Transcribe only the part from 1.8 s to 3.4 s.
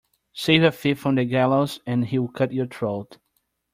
and he will cut your throat.